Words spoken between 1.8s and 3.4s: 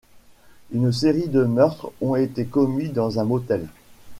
ont été commis dans un